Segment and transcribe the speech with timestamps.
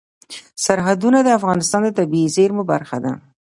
[0.65, 3.13] سرحدونه د افغانستان د طبیعي زیرمو برخه ده.